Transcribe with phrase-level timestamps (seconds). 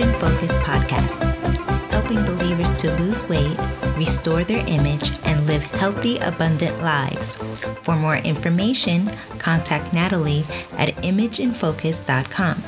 [0.00, 1.22] In Focus podcast,
[1.90, 3.56] helping believers to lose weight,
[3.96, 7.36] restore their image, and live healthy, abundant lives.
[7.82, 10.44] For more information, contact Natalie
[10.78, 12.62] at imageinfocus.com.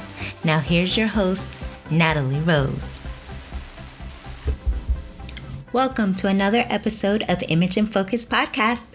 [0.45, 1.51] Now, here's your host,
[1.91, 3.01] Natalie Rose.
[5.73, 8.87] Welcome to another episode of Image In Focus podcast.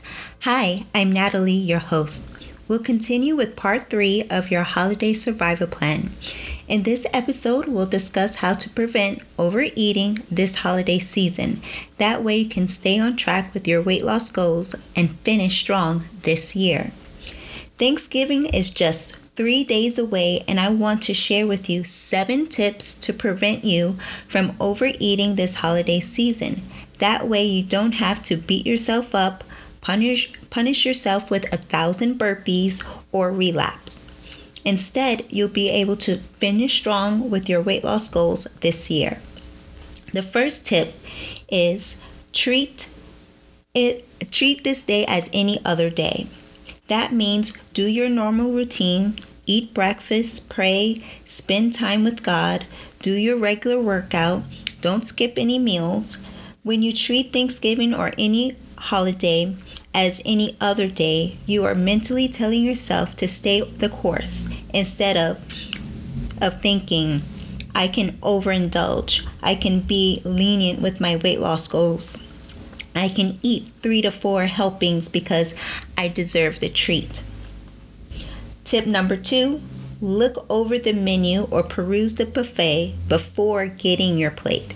[0.41, 2.29] Hi, I'm Natalie, your host.
[2.69, 6.11] We'll continue with part three of your holiday survival plan.
[6.67, 11.61] In this episode, we'll discuss how to prevent overeating this holiday season.
[11.97, 16.05] That way, you can stay on track with your weight loss goals and finish strong
[16.21, 16.91] this year.
[17.77, 22.93] Thanksgiving is just three days away, and I want to share with you seven tips
[22.95, 26.61] to prevent you from overeating this holiday season.
[26.99, 29.43] That way, you don't have to beat yourself up,
[29.81, 33.80] punish, punish yourself with a thousand burpees, or relapse.
[34.63, 39.19] Instead, you'll be able to finish strong with your weight loss goals this year.
[40.13, 40.93] The first tip
[41.49, 41.97] is
[42.33, 42.89] treat
[43.73, 46.27] it treat this day as any other day.
[46.87, 52.67] That means do your normal routine, eat breakfast, pray, spend time with God,
[53.01, 54.43] do your regular workout,
[54.81, 56.17] don't skip any meals.
[56.63, 59.55] When you treat Thanksgiving or any holiday
[59.93, 65.39] as any other day, you are mentally telling yourself to stay the course instead of
[66.41, 67.21] of thinking
[67.75, 69.25] I can overindulge.
[69.43, 72.17] I can be lenient with my weight loss goals.
[72.95, 75.55] I can eat 3 to 4 helpings because
[75.97, 77.23] I deserve the treat.
[78.63, 79.61] Tip number 2,
[80.01, 84.73] look over the menu or peruse the buffet before getting your plate.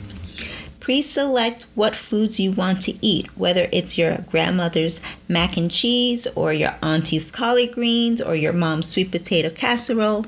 [0.86, 6.28] Pre select what foods you want to eat, whether it's your grandmother's mac and cheese,
[6.36, 10.28] or your auntie's collard greens, or your mom's sweet potato casserole.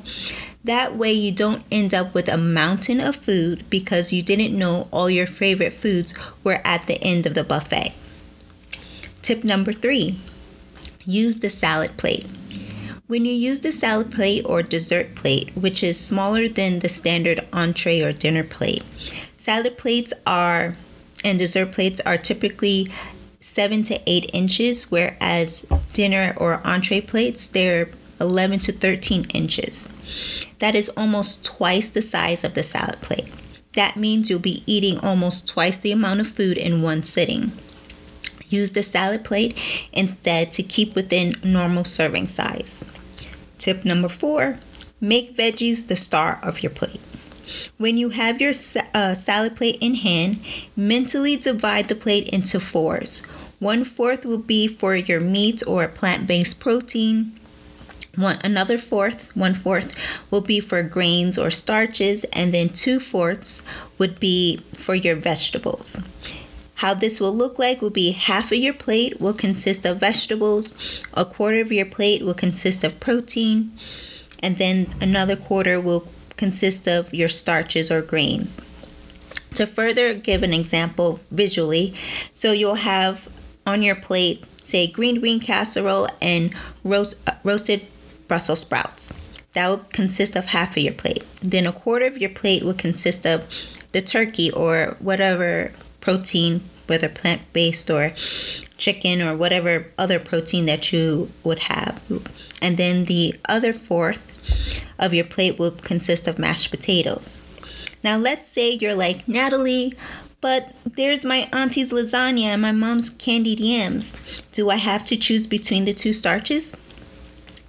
[0.63, 4.87] That way, you don't end up with a mountain of food because you didn't know
[4.91, 7.93] all your favorite foods were at the end of the buffet.
[9.21, 10.19] Tip number three
[11.05, 12.25] use the salad plate.
[13.05, 17.45] When you use the salad plate or dessert plate, which is smaller than the standard
[17.53, 18.83] entree or dinner plate,
[19.47, 20.75] Salad plates are
[21.23, 22.89] and dessert plates are typically
[23.39, 27.87] seven to eight inches, whereas dinner or entree plates they're
[28.19, 29.87] 11 to 13 inches.
[30.59, 33.31] That is almost twice the size of the salad plate.
[33.71, 37.53] That means you'll be eating almost twice the amount of food in one sitting.
[38.49, 39.57] Use the salad plate
[39.93, 42.91] instead to keep within normal serving size.
[43.59, 44.59] Tip number four
[44.99, 46.99] make veggies the star of your plate.
[47.77, 48.53] When you have your
[48.93, 50.41] uh, salad plate in hand,
[50.75, 53.25] mentally divide the plate into fours.
[53.59, 57.33] One fourth will be for your meat or plant based protein.
[58.15, 59.95] One another fourth, one fourth
[60.31, 63.63] will be for grains or starches, and then two fourths
[63.97, 66.01] would be for your vegetables.
[66.75, 70.75] How this will look like will be half of your plate will consist of vegetables,
[71.15, 73.71] a quarter of your plate will consist of protein,
[74.39, 76.07] and then another quarter will
[76.37, 78.61] consist of your starches or grains.
[79.55, 81.93] To further give an example visually,
[82.33, 83.27] so you'll have
[83.65, 87.81] on your plate, say, green bean casserole and roast, uh, roasted
[88.27, 89.13] Brussels sprouts.
[89.53, 91.23] That will consist of half of your plate.
[91.41, 93.47] Then a quarter of your plate will consist of
[93.91, 95.71] the turkey or whatever
[96.01, 98.13] protein, whether plant based or
[98.77, 102.01] chicken or whatever other protein that you would have.
[102.61, 104.36] And then the other fourth
[104.99, 107.47] of your plate will consist of mashed potatoes.
[108.03, 109.93] Now, let's say you're like, Natalie,
[110.39, 114.15] but there's my auntie's lasagna and my mom's candied yams.
[114.51, 116.83] Do I have to choose between the two starches?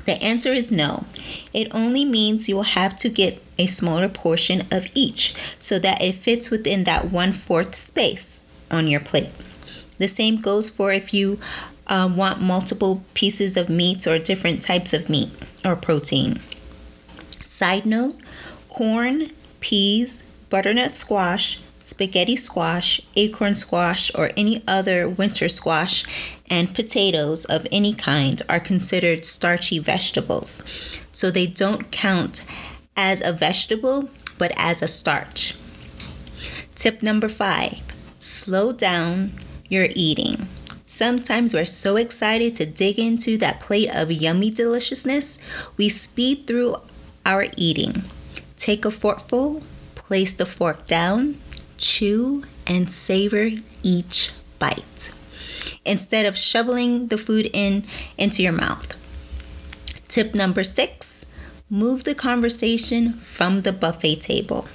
[0.05, 1.05] The answer is no.
[1.53, 6.01] It only means you will have to get a smaller portion of each so that
[6.01, 9.31] it fits within that one fourth space on your plate.
[9.99, 11.39] The same goes for if you
[11.89, 15.31] uh, want multiple pieces of meat or different types of meat
[15.65, 16.41] or protein.
[17.59, 18.15] Side note
[18.69, 26.05] corn, peas, butternut squash, spaghetti squash, acorn squash, or any other winter squash,
[26.49, 30.63] and potatoes of any kind are considered starchy vegetables.
[31.11, 32.45] So they don't count
[32.97, 34.09] as a vegetable,
[34.39, 35.57] but as a starch.
[36.77, 37.81] Tip number five
[38.21, 39.33] slow down
[39.69, 40.47] your eating.
[40.87, 45.41] Sometimes we're so excited to dig into that plate of yummy deliciousness,
[45.77, 46.77] we speed through
[47.29, 48.03] our eating.
[48.57, 49.63] Take a forkful,
[49.95, 51.37] place the fork down,
[51.77, 53.51] chew, and savor
[53.83, 55.13] each bite
[55.85, 57.85] instead of shoveling the food in
[58.17, 58.97] into your mouth.
[60.09, 61.27] Tip number six
[61.71, 64.67] move the conversation from the buffet table.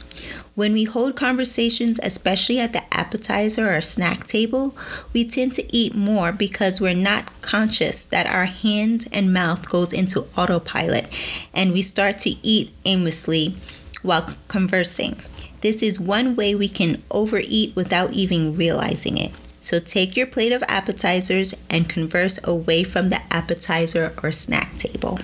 [0.55, 4.77] When we hold conversations, especially at the appetizer or snack table,
[5.11, 9.91] we tend to eat more because we're not conscious that our hand and mouth goes
[9.91, 11.07] into autopilot
[11.55, 13.55] and we start to eat aimlessly
[14.03, 15.15] while conversing.
[15.61, 19.31] This is one way we can overeat without even realizing it.
[19.59, 25.19] So take your plate of appetizers and converse away from the appetizer or snack table.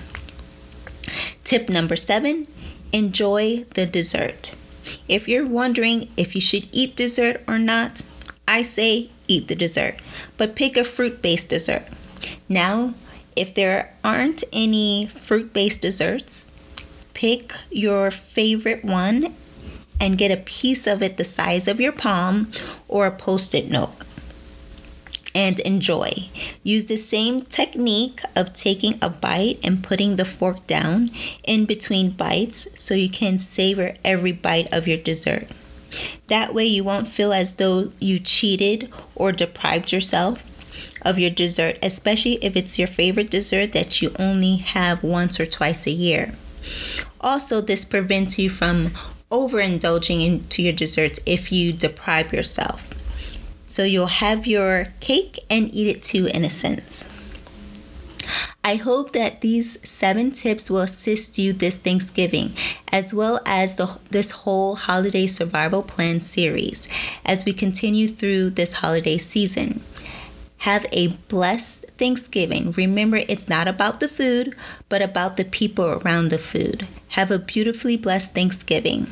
[1.44, 2.48] Tip number seven
[2.92, 4.56] enjoy the dessert.
[5.10, 8.02] If you're wondering if you should eat dessert or not,
[8.46, 9.96] I say eat the dessert,
[10.36, 11.82] but pick a fruit based dessert.
[12.48, 12.94] Now,
[13.34, 16.48] if there aren't any fruit based desserts,
[17.12, 19.34] pick your favorite one
[19.98, 22.52] and get a piece of it the size of your palm
[22.86, 23.90] or a post it note
[25.34, 26.28] and enjoy.
[26.62, 31.10] Use the same technique of taking a bite and putting the fork down
[31.44, 35.48] in between bites so you can savor every bite of your dessert.
[36.28, 40.44] That way, you won't feel as though you cheated or deprived yourself
[41.02, 45.46] of your dessert, especially if it's your favorite dessert that you only have once or
[45.46, 46.34] twice a year.
[47.20, 48.92] Also, this prevents you from
[49.30, 52.89] overindulging into your desserts if you deprive yourself.
[53.70, 57.08] So you'll have your cake and eat it too, in a sense.
[58.64, 62.56] I hope that these seven tips will assist you this Thanksgiving,
[62.88, 66.88] as well as the, this whole holiday survival plan series
[67.24, 69.84] as we continue through this holiday season.
[70.58, 72.72] Have a blessed Thanksgiving.
[72.72, 74.56] Remember, it's not about the food,
[74.88, 76.88] but about the people around the food.
[77.10, 79.06] Have a beautifully blessed Thanksgiving.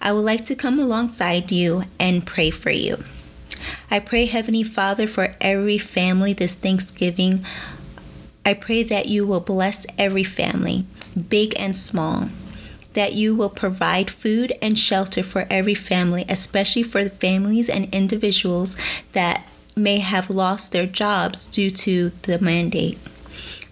[0.00, 2.98] I would like to come alongside you and pray for you.
[3.90, 7.44] I pray, Heavenly Father, for every family this Thanksgiving.
[8.44, 10.86] I pray that you will bless every family,
[11.28, 12.28] big and small,
[12.94, 17.92] that you will provide food and shelter for every family, especially for the families and
[17.94, 18.76] individuals
[19.12, 22.98] that may have lost their jobs due to the mandate.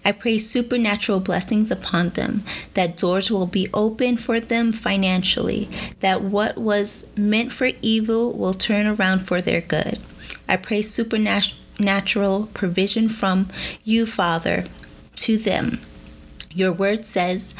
[0.05, 2.43] I pray supernatural blessings upon them,
[2.75, 5.67] that doors will be open for them financially,
[5.99, 9.99] that what was meant for evil will turn around for their good.
[10.47, 13.49] I pray supernatural provision from
[13.83, 14.65] you, Father,
[15.15, 15.79] to them.
[16.51, 17.55] Your word says,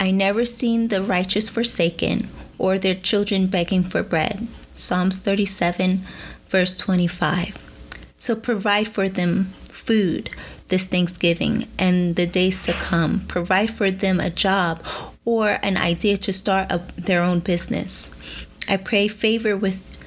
[0.00, 2.28] I never seen the righteous forsaken
[2.58, 4.48] or their children begging for bread.
[4.74, 6.00] Psalms 37,
[6.48, 7.73] verse 25.
[8.18, 10.30] So provide for them food,
[10.68, 13.26] this Thanksgiving and the days to come.
[13.26, 14.82] Provide for them a job
[15.24, 18.14] or an idea to start a, their own business.
[18.68, 19.98] I pray favor with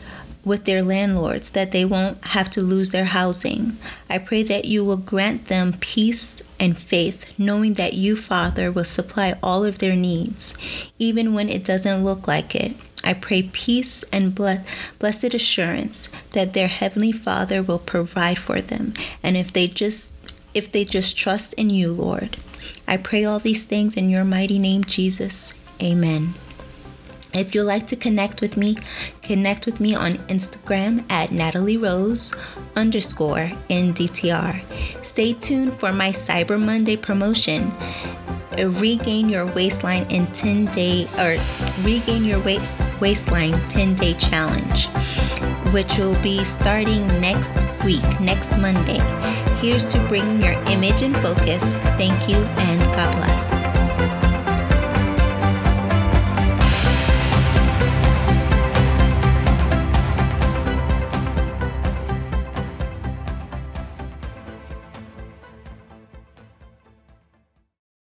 [0.48, 3.78] with their landlords that they won't have to lose their housing.
[4.10, 8.86] I pray that you will grant them peace and faith, knowing that you, Father, will
[8.86, 10.56] supply all of their needs,
[10.98, 12.72] even when it doesn't look like it.
[13.08, 18.94] I pray peace and blessed assurance that their heavenly Father will provide for them.
[19.24, 20.14] And if they just
[20.54, 22.36] if they just trust in you, Lord.
[22.86, 25.54] I pray all these things in your mighty name, Jesus.
[25.82, 26.34] Amen.
[27.34, 28.76] If you'd like to connect with me,
[29.22, 32.36] connect with me on Instagram at Natalie Rose
[32.76, 35.06] underscore NDTR.
[35.06, 37.72] Stay tuned for my Cyber Monday promotion.
[38.58, 41.38] Regain your waistline in 10 day or
[41.84, 44.88] regain your waist, waistline 10 day challenge,
[45.74, 49.00] which will be starting next week, next Monday.
[49.62, 51.74] Here's to bring your image in focus.
[51.98, 53.87] Thank you and God bless.